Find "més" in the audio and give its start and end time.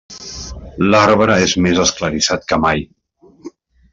1.67-1.83